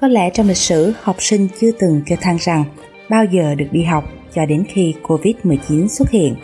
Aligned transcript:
Có 0.00 0.08
lẽ 0.08 0.30
trong 0.30 0.48
lịch 0.48 0.56
sử, 0.56 0.92
học 1.02 1.16
sinh 1.18 1.48
chưa 1.60 1.70
từng 1.78 2.02
kêu 2.06 2.18
than 2.20 2.36
rằng 2.40 2.64
bao 3.10 3.24
giờ 3.24 3.54
được 3.54 3.66
đi 3.70 3.82
học 3.82 4.04
cho 4.34 4.46
đến 4.46 4.64
khi 4.68 4.94
Covid-19 5.02 5.88
xuất 5.88 6.10
hiện. 6.10 6.36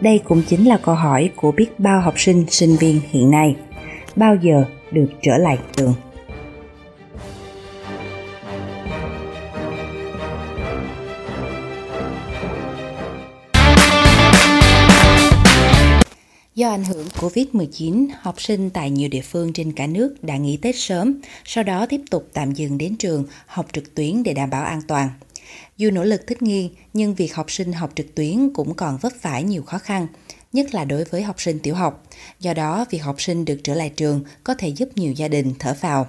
Đây 0.00 0.20
cũng 0.24 0.42
chính 0.48 0.68
là 0.68 0.78
câu 0.82 0.94
hỏi 0.94 1.30
của 1.36 1.52
biết 1.52 1.80
bao 1.80 2.00
học 2.00 2.14
sinh, 2.16 2.44
sinh 2.48 2.76
viên 2.76 3.00
hiện 3.10 3.30
nay. 3.30 3.56
Bao 4.16 4.36
giờ 4.36 4.64
được 4.90 5.06
trở 5.22 5.38
lại 5.38 5.58
trường? 5.76 5.94
Do 16.62 16.70
ảnh 16.70 16.84
hưởng 16.84 17.08
Covid-19, 17.08 18.08
học 18.20 18.40
sinh 18.40 18.70
tại 18.70 18.90
nhiều 18.90 19.08
địa 19.08 19.20
phương 19.20 19.52
trên 19.52 19.72
cả 19.72 19.86
nước 19.86 20.14
đã 20.22 20.36
nghỉ 20.36 20.56
Tết 20.56 20.76
sớm, 20.78 21.20
sau 21.44 21.64
đó 21.64 21.86
tiếp 21.86 22.00
tục 22.10 22.28
tạm 22.32 22.52
dừng 22.52 22.78
đến 22.78 22.96
trường 22.96 23.24
học 23.46 23.66
trực 23.72 23.94
tuyến 23.94 24.22
để 24.22 24.34
đảm 24.34 24.50
bảo 24.50 24.64
an 24.64 24.82
toàn. 24.88 25.08
Dù 25.76 25.90
nỗ 25.90 26.04
lực 26.04 26.26
thích 26.26 26.42
nghi, 26.42 26.70
nhưng 26.92 27.14
việc 27.14 27.34
học 27.34 27.50
sinh 27.50 27.72
học 27.72 27.90
trực 27.94 28.14
tuyến 28.14 28.50
cũng 28.54 28.74
còn 28.74 28.98
vấp 28.98 29.12
phải 29.20 29.42
nhiều 29.42 29.62
khó 29.62 29.78
khăn, 29.78 30.06
nhất 30.52 30.74
là 30.74 30.84
đối 30.84 31.04
với 31.04 31.22
học 31.22 31.40
sinh 31.40 31.58
tiểu 31.58 31.74
học. 31.74 32.06
Do 32.40 32.54
đó, 32.54 32.84
việc 32.90 32.98
học 32.98 33.22
sinh 33.22 33.44
được 33.44 33.60
trở 33.64 33.74
lại 33.74 33.92
trường 33.96 34.24
có 34.44 34.54
thể 34.54 34.68
giúp 34.68 34.88
nhiều 34.96 35.12
gia 35.12 35.28
đình 35.28 35.54
thở 35.58 35.74
phào. 35.74 36.08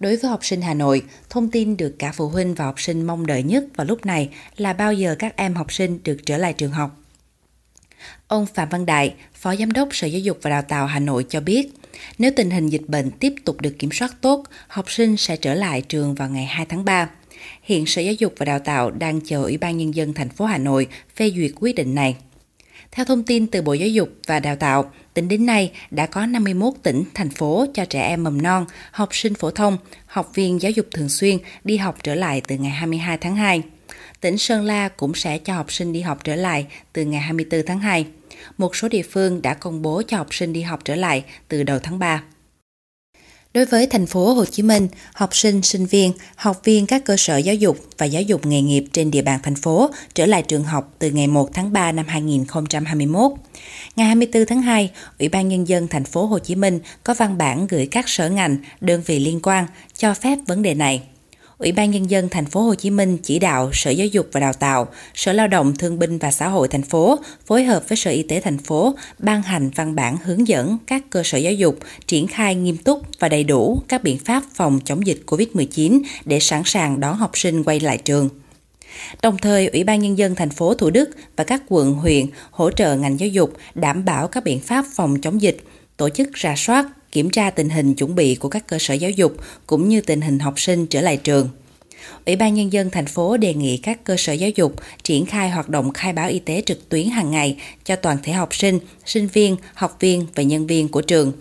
Đối 0.00 0.16
với 0.16 0.30
học 0.30 0.44
sinh 0.44 0.62
Hà 0.62 0.74
Nội, 0.74 1.02
thông 1.30 1.50
tin 1.50 1.76
được 1.76 1.94
cả 1.98 2.12
phụ 2.12 2.28
huynh 2.28 2.54
và 2.54 2.64
học 2.64 2.80
sinh 2.80 3.06
mong 3.06 3.26
đợi 3.26 3.42
nhất 3.42 3.64
vào 3.76 3.86
lúc 3.86 4.06
này 4.06 4.28
là 4.56 4.72
bao 4.72 4.92
giờ 4.92 5.16
các 5.18 5.36
em 5.36 5.54
học 5.54 5.72
sinh 5.72 5.98
được 6.04 6.18
trở 6.26 6.38
lại 6.38 6.52
trường 6.52 6.72
học. 6.72 6.96
Ông 8.28 8.46
Phạm 8.46 8.68
Văn 8.68 8.86
Đại, 8.86 9.14
Phó 9.34 9.56
Giám 9.56 9.72
đốc 9.72 9.88
Sở 9.92 10.06
Giáo 10.06 10.20
dục 10.20 10.38
và 10.42 10.50
Đào 10.50 10.62
tạo 10.62 10.86
Hà 10.86 10.98
Nội 10.98 11.26
cho 11.28 11.40
biết, 11.40 11.72
nếu 12.18 12.30
tình 12.36 12.50
hình 12.50 12.68
dịch 12.68 12.86
bệnh 12.88 13.10
tiếp 13.10 13.34
tục 13.44 13.60
được 13.60 13.78
kiểm 13.78 13.90
soát 13.92 14.16
tốt, 14.20 14.44
học 14.68 14.90
sinh 14.90 15.16
sẽ 15.16 15.36
trở 15.36 15.54
lại 15.54 15.82
trường 15.82 16.14
vào 16.14 16.28
ngày 16.28 16.44
2 16.46 16.66
tháng 16.66 16.84
3. 16.84 17.08
Hiện 17.62 17.86
Sở 17.86 18.02
Giáo 18.02 18.14
dục 18.14 18.34
và 18.36 18.44
Đào 18.44 18.58
tạo 18.58 18.90
đang 18.90 19.20
chờ 19.20 19.42
Ủy 19.42 19.56
ban 19.56 19.78
Nhân 19.78 19.94
dân 19.94 20.14
thành 20.14 20.28
phố 20.28 20.44
Hà 20.44 20.58
Nội 20.58 20.86
phê 21.16 21.30
duyệt 21.36 21.50
quyết 21.60 21.74
định 21.74 21.94
này. 21.94 22.16
Theo 22.90 23.04
thông 23.04 23.22
tin 23.22 23.46
từ 23.46 23.62
Bộ 23.62 23.72
Giáo 23.72 23.88
dục 23.88 24.08
và 24.26 24.40
Đào 24.40 24.56
tạo, 24.56 24.90
tính 25.14 25.28
đến 25.28 25.46
nay 25.46 25.72
đã 25.90 26.06
có 26.06 26.26
51 26.26 26.74
tỉnh, 26.82 27.04
thành 27.14 27.30
phố 27.30 27.66
cho 27.74 27.84
trẻ 27.84 28.02
em 28.02 28.24
mầm 28.24 28.42
non, 28.42 28.66
học 28.90 29.08
sinh 29.12 29.34
phổ 29.34 29.50
thông, 29.50 29.78
học 30.06 30.30
viên 30.34 30.62
giáo 30.62 30.70
dục 30.70 30.86
thường 30.92 31.08
xuyên 31.08 31.38
đi 31.64 31.76
học 31.76 31.96
trở 32.02 32.14
lại 32.14 32.42
từ 32.48 32.56
ngày 32.56 32.70
22 32.70 33.18
tháng 33.18 33.36
2. 33.36 33.62
Tỉnh 34.20 34.38
Sơn 34.38 34.64
La 34.64 34.88
cũng 34.88 35.14
sẽ 35.14 35.38
cho 35.38 35.54
học 35.54 35.72
sinh 35.72 35.92
đi 35.92 36.00
học 36.00 36.18
trở 36.24 36.34
lại 36.34 36.66
từ 36.92 37.04
ngày 37.04 37.20
24 37.20 37.62
tháng 37.66 37.80
2. 37.80 38.06
Một 38.58 38.76
số 38.76 38.88
địa 38.88 39.02
phương 39.02 39.42
đã 39.42 39.54
công 39.54 39.82
bố 39.82 40.02
cho 40.08 40.16
học 40.16 40.34
sinh 40.34 40.52
đi 40.52 40.62
học 40.62 40.80
trở 40.84 40.94
lại 40.94 41.24
từ 41.48 41.62
đầu 41.62 41.78
tháng 41.78 41.98
3. 41.98 42.22
Đối 43.54 43.64
với 43.64 43.86
thành 43.86 44.06
phố 44.06 44.32
Hồ 44.34 44.44
Chí 44.44 44.62
Minh, 44.62 44.88
học 45.12 45.36
sinh, 45.36 45.62
sinh 45.62 45.86
viên, 45.86 46.12
học 46.36 46.60
viên 46.64 46.86
các 46.86 47.04
cơ 47.04 47.16
sở 47.16 47.36
giáo 47.36 47.54
dục 47.54 47.78
và 47.98 48.06
giáo 48.06 48.22
dục 48.22 48.46
nghề 48.46 48.62
nghiệp 48.62 48.84
trên 48.92 49.10
địa 49.10 49.22
bàn 49.22 49.40
thành 49.42 49.54
phố 49.54 49.90
trở 50.14 50.26
lại 50.26 50.42
trường 50.42 50.64
học 50.64 50.94
từ 50.98 51.10
ngày 51.10 51.26
1 51.26 51.54
tháng 51.54 51.72
3 51.72 51.92
năm 51.92 52.06
2021. 52.08 53.32
Ngày 53.96 54.06
24 54.06 54.46
tháng 54.46 54.62
2, 54.62 54.90
Ủy 55.18 55.28
ban 55.28 55.48
nhân 55.48 55.68
dân 55.68 55.88
thành 55.88 56.04
phố 56.04 56.26
Hồ 56.26 56.38
Chí 56.38 56.54
Minh 56.54 56.80
có 57.04 57.14
văn 57.14 57.38
bản 57.38 57.66
gửi 57.66 57.86
các 57.86 58.08
sở 58.08 58.28
ngành, 58.28 58.56
đơn 58.80 59.02
vị 59.06 59.18
liên 59.18 59.40
quan 59.42 59.66
cho 59.96 60.14
phép 60.14 60.38
vấn 60.46 60.62
đề 60.62 60.74
này. 60.74 61.02
Ủy 61.58 61.72
ban 61.72 61.90
nhân 61.90 62.10
dân 62.10 62.28
thành 62.28 62.46
phố 62.46 62.62
Hồ 62.62 62.74
Chí 62.74 62.90
Minh 62.90 63.18
chỉ 63.22 63.38
đạo 63.38 63.70
Sở 63.72 63.90
Giáo 63.90 64.06
dục 64.06 64.28
và 64.32 64.40
Đào 64.40 64.52
tạo, 64.52 64.88
Sở 65.14 65.32
Lao 65.32 65.48
động 65.48 65.76
Thương 65.76 65.98
binh 65.98 66.18
và 66.18 66.30
Xã 66.30 66.48
hội 66.48 66.68
thành 66.68 66.82
phố 66.82 67.18
phối 67.46 67.64
hợp 67.64 67.88
với 67.88 67.96
Sở 67.96 68.10
Y 68.10 68.22
tế 68.22 68.40
thành 68.40 68.58
phố 68.58 68.94
ban 69.18 69.42
hành 69.42 69.70
văn 69.74 69.94
bản 69.94 70.16
hướng 70.24 70.48
dẫn 70.48 70.78
các 70.86 71.02
cơ 71.10 71.22
sở 71.22 71.38
giáo 71.38 71.52
dục 71.52 71.78
triển 72.06 72.26
khai 72.26 72.54
nghiêm 72.54 72.76
túc 72.76 73.02
và 73.18 73.28
đầy 73.28 73.44
đủ 73.44 73.82
các 73.88 74.02
biện 74.02 74.18
pháp 74.18 74.42
phòng 74.54 74.80
chống 74.84 75.06
dịch 75.06 75.20
COVID-19 75.26 76.00
để 76.24 76.40
sẵn 76.40 76.62
sàng 76.64 77.00
đón 77.00 77.16
học 77.16 77.30
sinh 77.34 77.64
quay 77.64 77.80
lại 77.80 77.98
trường. 77.98 78.28
Đồng 79.22 79.38
thời, 79.38 79.66
Ủy 79.66 79.84
ban 79.84 80.00
Nhân 80.00 80.18
dân 80.18 80.34
thành 80.34 80.50
phố 80.50 80.74
Thủ 80.74 80.90
Đức 80.90 81.10
và 81.36 81.44
các 81.44 81.62
quận, 81.68 81.94
huyện 81.94 82.26
hỗ 82.50 82.70
trợ 82.70 82.96
ngành 82.96 83.20
giáo 83.20 83.28
dục 83.28 83.52
đảm 83.74 84.04
bảo 84.04 84.28
các 84.28 84.44
biện 84.44 84.60
pháp 84.60 84.84
phòng 84.94 85.20
chống 85.20 85.42
dịch, 85.42 85.56
tổ 85.96 86.08
chức 86.08 86.28
rà 86.42 86.54
soát, 86.56 86.86
kiểm 87.12 87.30
tra 87.30 87.50
tình 87.50 87.68
hình 87.68 87.94
chuẩn 87.94 88.14
bị 88.14 88.34
của 88.34 88.48
các 88.48 88.66
cơ 88.66 88.78
sở 88.78 88.94
giáo 88.94 89.10
dục 89.10 89.36
cũng 89.66 89.88
như 89.88 90.00
tình 90.00 90.20
hình 90.20 90.38
học 90.38 90.60
sinh 90.60 90.86
trở 90.86 91.00
lại 91.00 91.16
trường. 91.16 91.48
Ủy 92.26 92.36
ban 92.36 92.54
Nhân 92.54 92.72
dân 92.72 92.90
thành 92.90 93.06
phố 93.06 93.36
đề 93.36 93.54
nghị 93.54 93.76
các 93.76 94.04
cơ 94.04 94.16
sở 94.16 94.32
giáo 94.32 94.50
dục 94.50 94.74
triển 95.02 95.26
khai 95.26 95.50
hoạt 95.50 95.68
động 95.68 95.92
khai 95.92 96.12
báo 96.12 96.28
y 96.28 96.38
tế 96.38 96.62
trực 96.66 96.88
tuyến 96.88 97.08
hàng 97.08 97.30
ngày 97.30 97.56
cho 97.84 97.96
toàn 97.96 98.18
thể 98.22 98.32
học 98.32 98.54
sinh, 98.54 98.78
sinh 99.06 99.26
viên, 99.26 99.56
học 99.74 99.96
viên 100.00 100.26
và 100.34 100.42
nhân 100.42 100.66
viên 100.66 100.88
của 100.88 101.00
trường. 101.02 101.32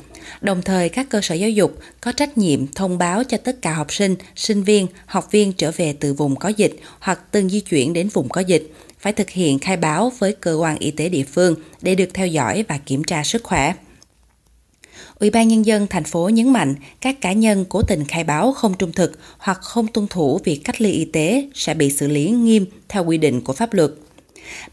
Đồng 0.41 0.61
thời, 0.61 0.89
các 0.89 1.09
cơ 1.09 1.21
sở 1.21 1.35
giáo 1.35 1.49
dục 1.49 1.77
có 2.01 2.11
trách 2.11 2.37
nhiệm 2.37 2.67
thông 2.67 2.97
báo 2.97 3.23
cho 3.23 3.37
tất 3.37 3.61
cả 3.61 3.73
học 3.73 3.93
sinh, 3.93 4.15
sinh 4.35 4.63
viên, 4.63 4.87
học 5.05 5.31
viên 5.31 5.53
trở 5.53 5.71
về 5.71 5.93
từ 5.99 6.13
vùng 6.13 6.35
có 6.35 6.49
dịch 6.49 6.79
hoặc 6.99 7.19
từng 7.31 7.49
di 7.49 7.59
chuyển 7.59 7.93
đến 7.93 8.09
vùng 8.09 8.29
có 8.29 8.41
dịch, 8.41 8.73
phải 8.99 9.13
thực 9.13 9.29
hiện 9.29 9.59
khai 9.59 9.77
báo 9.77 10.11
với 10.19 10.33
cơ 10.33 10.53
quan 10.53 10.77
y 10.79 10.91
tế 10.91 11.09
địa 11.09 11.23
phương 11.23 11.55
để 11.81 11.95
được 11.95 12.09
theo 12.13 12.27
dõi 12.27 12.65
và 12.67 12.77
kiểm 12.77 13.03
tra 13.03 13.23
sức 13.23 13.43
khỏe. 13.43 13.73
Ủy 15.19 15.29
ban 15.29 15.47
Nhân 15.47 15.65
dân 15.65 15.87
thành 15.87 16.03
phố 16.03 16.29
nhấn 16.29 16.49
mạnh 16.49 16.75
các 17.01 17.21
cá 17.21 17.31
nhân 17.31 17.65
cố 17.69 17.81
tình 17.81 18.05
khai 18.05 18.23
báo 18.23 18.53
không 18.53 18.73
trung 18.73 18.91
thực 18.91 19.19
hoặc 19.37 19.59
không 19.61 19.87
tuân 19.87 20.07
thủ 20.07 20.39
việc 20.43 20.61
cách 20.63 20.81
ly 20.81 20.91
y 20.91 21.05
tế 21.05 21.47
sẽ 21.53 21.73
bị 21.73 21.91
xử 21.91 22.07
lý 22.07 22.29
nghiêm 22.29 22.65
theo 22.89 23.05
quy 23.05 23.17
định 23.17 23.41
của 23.41 23.53
pháp 23.53 23.73
luật. 23.73 23.91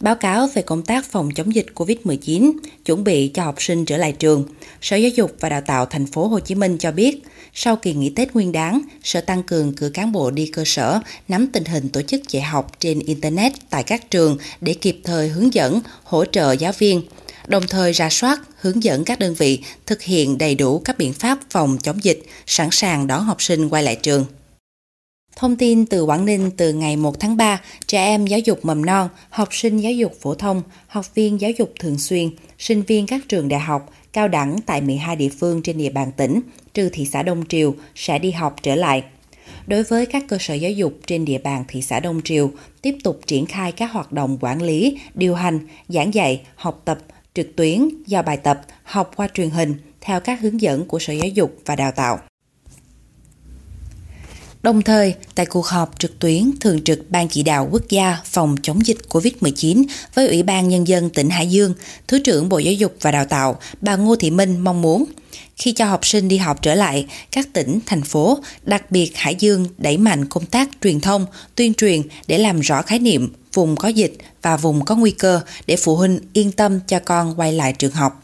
Báo 0.00 0.14
cáo 0.14 0.46
về 0.54 0.62
công 0.62 0.82
tác 0.82 1.04
phòng 1.04 1.30
chống 1.34 1.54
dịch 1.54 1.66
COVID-19, 1.74 2.52
chuẩn 2.84 3.04
bị 3.04 3.28
cho 3.28 3.44
học 3.44 3.54
sinh 3.58 3.84
trở 3.84 3.96
lại 3.96 4.12
trường, 4.12 4.44
Sở 4.80 4.96
Giáo 4.96 5.10
dục 5.14 5.36
và 5.40 5.48
Đào 5.48 5.60
tạo 5.60 5.86
thành 5.86 6.06
phố 6.06 6.26
Hồ 6.26 6.40
Chí 6.40 6.54
Minh 6.54 6.78
cho 6.78 6.92
biết, 6.92 7.22
sau 7.54 7.76
kỳ 7.76 7.94
nghỉ 7.94 8.10
Tết 8.10 8.34
Nguyên 8.34 8.52
đán, 8.52 8.80
Sở 9.02 9.20
tăng 9.20 9.42
cường 9.42 9.72
cử 9.72 9.90
cán 9.94 10.12
bộ 10.12 10.30
đi 10.30 10.46
cơ 10.46 10.62
sở, 10.66 11.00
nắm 11.28 11.46
tình 11.52 11.64
hình 11.64 11.88
tổ 11.88 12.02
chức 12.02 12.30
dạy 12.30 12.42
học 12.42 12.80
trên 12.80 12.98
Internet 12.98 13.52
tại 13.70 13.82
các 13.82 14.10
trường 14.10 14.38
để 14.60 14.74
kịp 14.74 15.00
thời 15.04 15.28
hướng 15.28 15.54
dẫn, 15.54 15.80
hỗ 16.04 16.24
trợ 16.24 16.52
giáo 16.52 16.72
viên, 16.78 17.02
đồng 17.48 17.66
thời 17.66 17.92
ra 17.92 18.10
soát, 18.10 18.40
hướng 18.60 18.82
dẫn 18.82 19.04
các 19.04 19.18
đơn 19.18 19.34
vị 19.34 19.60
thực 19.86 20.02
hiện 20.02 20.38
đầy 20.38 20.54
đủ 20.54 20.78
các 20.78 20.98
biện 20.98 21.12
pháp 21.12 21.38
phòng 21.50 21.78
chống 21.82 22.04
dịch, 22.04 22.22
sẵn 22.46 22.68
sàng 22.72 23.06
đón 23.06 23.24
học 23.24 23.42
sinh 23.42 23.68
quay 23.68 23.82
lại 23.82 23.96
trường. 23.96 24.24
Thông 25.36 25.56
tin 25.56 25.86
từ 25.86 26.02
Quảng 26.02 26.24
Ninh 26.24 26.50
từ 26.56 26.72
ngày 26.72 26.96
1 26.96 27.20
tháng 27.20 27.36
3, 27.36 27.60
trẻ 27.86 28.04
em 28.04 28.26
giáo 28.26 28.38
dục 28.38 28.58
mầm 28.62 28.86
non, 28.86 29.08
học 29.30 29.48
sinh 29.52 29.76
giáo 29.76 29.92
dục 29.92 30.12
phổ 30.20 30.34
thông, 30.34 30.62
học 30.86 31.14
viên 31.14 31.40
giáo 31.40 31.50
dục 31.50 31.72
thường 31.78 31.98
xuyên, 31.98 32.30
sinh 32.58 32.82
viên 32.82 33.06
các 33.06 33.20
trường 33.28 33.48
đại 33.48 33.60
học, 33.60 33.92
cao 34.12 34.28
đẳng 34.28 34.56
tại 34.66 34.80
12 34.80 35.16
địa 35.16 35.28
phương 35.40 35.62
trên 35.62 35.78
địa 35.78 35.90
bàn 35.90 36.12
tỉnh, 36.16 36.40
trừ 36.74 36.88
thị 36.92 37.06
xã 37.12 37.22
Đông 37.22 37.44
Triều, 37.48 37.74
sẽ 37.94 38.18
đi 38.18 38.30
học 38.30 38.56
trở 38.62 38.74
lại. 38.74 39.02
Đối 39.66 39.82
với 39.82 40.06
các 40.06 40.24
cơ 40.28 40.36
sở 40.40 40.54
giáo 40.54 40.70
dục 40.70 40.94
trên 41.06 41.24
địa 41.24 41.38
bàn 41.38 41.64
thị 41.68 41.82
xã 41.82 42.00
Đông 42.00 42.20
Triều, 42.24 42.50
tiếp 42.82 42.94
tục 43.04 43.20
triển 43.26 43.46
khai 43.46 43.72
các 43.72 43.92
hoạt 43.92 44.12
động 44.12 44.38
quản 44.40 44.62
lý, 44.62 44.98
điều 45.14 45.34
hành, 45.34 45.58
giảng 45.88 46.14
dạy, 46.14 46.40
học 46.56 46.82
tập, 46.84 46.98
trực 47.34 47.56
tuyến, 47.56 47.88
giao 48.06 48.22
bài 48.22 48.36
tập, 48.36 48.60
học 48.82 49.10
qua 49.16 49.28
truyền 49.34 49.50
hình 49.50 49.74
theo 50.00 50.20
các 50.20 50.40
hướng 50.40 50.60
dẫn 50.60 50.84
của 50.84 50.98
Sở 50.98 51.12
Giáo 51.12 51.28
dục 51.28 51.56
và 51.64 51.76
Đào 51.76 51.92
tạo. 51.92 52.18
Đồng 54.62 54.82
thời, 54.82 55.14
tại 55.34 55.46
cuộc 55.46 55.66
họp 55.66 55.98
trực 55.98 56.18
tuyến 56.18 56.50
thường 56.60 56.82
trực 56.84 57.10
Ban 57.10 57.28
chỉ 57.28 57.42
đạo 57.42 57.68
quốc 57.72 57.82
gia 57.88 58.18
phòng 58.24 58.56
chống 58.62 58.86
dịch 58.86 58.98
COVID-19 59.08 59.84
với 60.14 60.28
Ủy 60.28 60.42
ban 60.42 60.68
Nhân 60.68 60.88
dân 60.88 61.10
tỉnh 61.10 61.30
Hải 61.30 61.50
Dương, 61.50 61.74
Thứ 62.08 62.18
trưởng 62.18 62.48
Bộ 62.48 62.58
Giáo 62.58 62.74
dục 62.74 62.96
và 63.00 63.10
Đào 63.10 63.24
tạo, 63.24 63.58
bà 63.80 63.96
Ngô 63.96 64.16
Thị 64.16 64.30
Minh 64.30 64.58
mong 64.58 64.82
muốn 64.82 65.04
khi 65.56 65.72
cho 65.72 65.84
học 65.84 66.06
sinh 66.06 66.28
đi 66.28 66.36
học 66.36 66.58
trở 66.62 66.74
lại, 66.74 67.06
các 67.32 67.48
tỉnh, 67.52 67.78
thành 67.86 68.02
phố, 68.02 68.38
đặc 68.62 68.90
biệt 68.90 69.16
Hải 69.16 69.34
Dương 69.34 69.66
đẩy 69.78 69.96
mạnh 69.96 70.24
công 70.24 70.46
tác 70.46 70.68
truyền 70.82 71.00
thông, 71.00 71.26
tuyên 71.54 71.74
truyền 71.74 72.02
để 72.26 72.38
làm 72.38 72.60
rõ 72.60 72.82
khái 72.82 72.98
niệm 72.98 73.32
vùng 73.54 73.76
có 73.76 73.88
dịch 73.88 74.16
và 74.42 74.56
vùng 74.56 74.84
có 74.84 74.96
nguy 74.96 75.10
cơ 75.10 75.40
để 75.66 75.76
phụ 75.76 75.96
huynh 75.96 76.20
yên 76.32 76.52
tâm 76.52 76.80
cho 76.80 76.98
con 76.98 77.40
quay 77.40 77.52
lại 77.52 77.72
trường 77.72 77.92
học. 77.92 78.22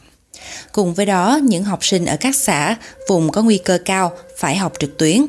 Cùng 0.72 0.94
với 0.94 1.06
đó, 1.06 1.41
những 1.42 1.64
học 1.64 1.84
sinh 1.84 2.06
ở 2.06 2.16
các 2.20 2.36
xã, 2.36 2.77
vùng 3.09 3.30
có 3.30 3.42
nguy 3.42 3.59
cơ 3.59 3.78
cao 3.84 4.12
phải 4.38 4.56
học 4.56 4.72
trực 4.78 4.98
tuyến. 4.98 5.27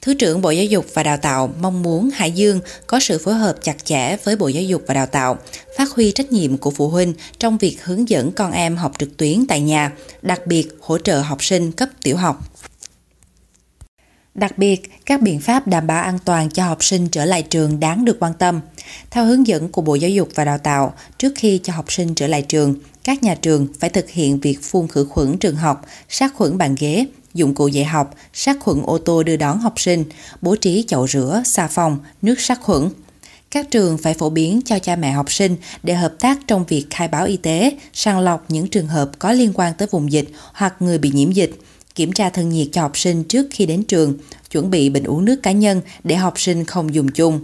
Thứ 0.00 0.14
trưởng 0.14 0.42
Bộ 0.42 0.50
Giáo 0.50 0.64
dục 0.64 0.86
và 0.94 1.02
Đào 1.02 1.16
tạo 1.16 1.50
mong 1.60 1.82
muốn 1.82 2.10
Hải 2.10 2.32
Dương 2.32 2.60
có 2.86 3.00
sự 3.00 3.18
phối 3.18 3.34
hợp 3.34 3.56
chặt 3.62 3.84
chẽ 3.84 4.16
với 4.24 4.36
Bộ 4.36 4.48
Giáo 4.48 4.62
dục 4.62 4.82
và 4.86 4.94
Đào 4.94 5.06
tạo, 5.06 5.38
phát 5.78 5.90
huy 5.90 6.12
trách 6.12 6.32
nhiệm 6.32 6.58
của 6.58 6.70
phụ 6.70 6.88
huynh 6.88 7.14
trong 7.38 7.58
việc 7.58 7.84
hướng 7.84 8.08
dẫn 8.08 8.32
con 8.32 8.52
em 8.52 8.76
học 8.76 8.92
trực 8.98 9.16
tuyến 9.16 9.46
tại 9.46 9.60
nhà, 9.60 9.92
đặc 10.22 10.46
biệt 10.46 10.68
hỗ 10.80 10.98
trợ 10.98 11.20
học 11.20 11.44
sinh 11.44 11.72
cấp 11.72 11.88
tiểu 12.02 12.16
học. 12.16 12.44
Đặc 14.34 14.58
biệt, 14.58 15.04
các 15.06 15.22
biện 15.22 15.40
pháp 15.40 15.66
đảm 15.66 15.86
bảo 15.86 16.02
an 16.02 16.18
toàn 16.24 16.50
cho 16.50 16.64
học 16.64 16.84
sinh 16.84 17.08
trở 17.08 17.24
lại 17.24 17.42
trường 17.42 17.80
đáng 17.80 18.04
được 18.04 18.16
quan 18.20 18.34
tâm. 18.34 18.60
Theo 19.10 19.24
hướng 19.24 19.46
dẫn 19.46 19.68
của 19.68 19.82
Bộ 19.82 19.94
Giáo 19.94 20.10
dục 20.10 20.28
và 20.34 20.44
Đào 20.44 20.58
tạo, 20.58 20.94
trước 21.18 21.32
khi 21.36 21.60
cho 21.62 21.72
học 21.72 21.92
sinh 21.92 22.14
trở 22.14 22.26
lại 22.26 22.42
trường, 22.42 22.74
các 23.04 23.22
nhà 23.22 23.34
trường 23.34 23.66
phải 23.80 23.90
thực 23.90 24.10
hiện 24.10 24.40
việc 24.40 24.62
phun 24.62 24.88
khử 24.88 25.04
khuẩn 25.04 25.38
trường 25.38 25.56
học, 25.56 25.86
sát 26.08 26.34
khuẩn 26.34 26.58
bàn 26.58 26.74
ghế, 26.78 27.06
dụng 27.34 27.54
cụ 27.54 27.68
dạy 27.68 27.84
học, 27.84 28.14
sát 28.32 28.56
khuẩn 28.60 28.82
ô 28.86 28.98
tô 28.98 29.22
đưa 29.22 29.36
đón 29.36 29.58
học 29.58 29.80
sinh, 29.80 30.04
bố 30.40 30.56
trí 30.56 30.84
chậu 30.88 31.06
rửa, 31.06 31.42
xà 31.44 31.68
phòng, 31.68 31.98
nước 32.22 32.40
sát 32.40 32.60
khuẩn. 32.62 32.88
Các 33.50 33.70
trường 33.70 33.98
phải 33.98 34.14
phổ 34.14 34.30
biến 34.30 34.60
cho 34.64 34.78
cha 34.78 34.96
mẹ 34.96 35.10
học 35.10 35.32
sinh 35.32 35.56
để 35.82 35.94
hợp 35.94 36.14
tác 36.20 36.38
trong 36.46 36.64
việc 36.68 36.86
khai 36.90 37.08
báo 37.08 37.26
y 37.26 37.36
tế, 37.36 37.72
sàng 37.92 38.20
lọc 38.20 38.50
những 38.50 38.68
trường 38.68 38.86
hợp 38.86 39.10
có 39.18 39.32
liên 39.32 39.52
quan 39.54 39.74
tới 39.78 39.88
vùng 39.90 40.12
dịch 40.12 40.28
hoặc 40.52 40.74
người 40.80 40.98
bị 40.98 41.10
nhiễm 41.14 41.32
dịch, 41.32 41.58
kiểm 41.94 42.12
tra 42.12 42.30
thân 42.30 42.48
nhiệt 42.48 42.68
cho 42.72 42.82
học 42.82 42.98
sinh 42.98 43.24
trước 43.24 43.46
khi 43.50 43.66
đến 43.66 43.82
trường, 43.82 44.14
chuẩn 44.50 44.70
bị 44.70 44.88
bình 44.90 45.04
uống 45.04 45.24
nước 45.24 45.42
cá 45.42 45.52
nhân 45.52 45.80
để 46.04 46.16
học 46.16 46.40
sinh 46.40 46.64
không 46.64 46.94
dùng 46.94 47.08
chung. 47.08 47.40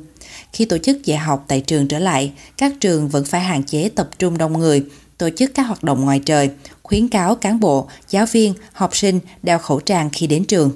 Khi 0.56 0.64
tổ 0.64 0.79
chức 0.79 1.05
dạy 1.05 1.19
học 1.19 1.44
tại 1.49 1.61
trường 1.61 1.88
trở 1.88 1.99
lại, 1.99 2.32
các 2.56 2.73
trường 2.81 3.08
vẫn 3.08 3.25
phải 3.25 3.41
hạn 3.41 3.62
chế 3.62 3.88
tập 3.88 4.11
trung 4.19 4.38
đông 4.38 4.58
người, 4.58 4.85
tổ 5.19 5.29
chức 5.37 5.55
các 5.55 5.62
hoạt 5.62 5.85
động 5.85 6.00
ngoài 6.00 6.20
trời, 6.25 6.50
khuyến 6.82 7.08
cáo 7.08 7.35
cán 7.35 7.61
bộ, 7.61 7.88
giáo 8.08 8.26
viên, 8.32 8.55
học 8.73 8.97
sinh 8.97 9.20
đeo 9.43 9.58
khẩu 9.58 9.81
trang 9.81 10.11
khi 10.12 10.26
đến 10.26 10.44
trường. 10.44 10.70